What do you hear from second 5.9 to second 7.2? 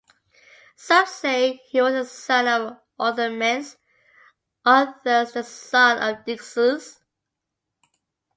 of Dexius.